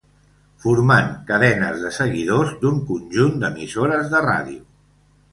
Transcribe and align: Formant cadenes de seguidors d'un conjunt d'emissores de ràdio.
Formant 0.61 1.09
cadenes 1.25 1.83
de 1.85 1.91
seguidors 1.97 2.55
d'un 2.63 2.79
conjunt 2.87 3.35
d'emissores 3.43 4.09
de 4.15 4.23
ràdio. 4.29 4.65